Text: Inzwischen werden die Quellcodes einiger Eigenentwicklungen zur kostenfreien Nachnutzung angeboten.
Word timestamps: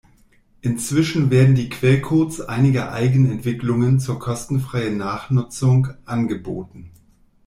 Inzwischen 0.61 1.29
werden 1.29 1.53
die 1.53 1.69
Quellcodes 1.69 2.41
einiger 2.41 2.91
Eigenentwicklungen 2.91 3.99
zur 3.99 4.17
kostenfreien 4.17 4.97
Nachnutzung 4.97 5.89
angeboten. 6.05 6.89